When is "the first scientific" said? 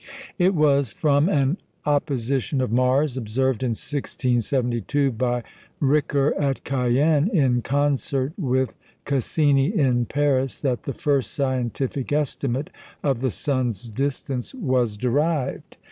10.81-12.11